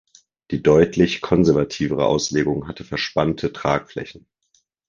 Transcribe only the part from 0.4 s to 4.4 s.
Die deutlich konservativere Auslegung hatte verspannte Tragflächen.